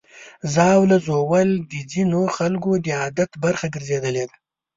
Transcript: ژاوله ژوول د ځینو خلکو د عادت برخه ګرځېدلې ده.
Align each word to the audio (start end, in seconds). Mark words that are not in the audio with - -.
ژاوله 0.53 0.97
ژوول 1.05 1.49
د 1.71 1.73
ځینو 1.91 2.21
خلکو 2.37 2.71
د 2.85 2.87
عادت 3.01 3.31
برخه 3.43 3.67
ګرځېدلې 3.75 4.23
ده. 4.29 4.35